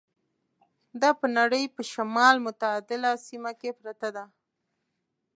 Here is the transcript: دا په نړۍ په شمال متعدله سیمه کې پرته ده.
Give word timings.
دا 1.01 1.09
په 1.19 1.27
نړۍ 1.37 1.63
په 1.75 1.81
شمال 1.91 2.35
متعدله 2.45 3.11
سیمه 3.27 3.51
کې 3.59 3.69
پرته 3.79 4.07
ده. 4.15 4.25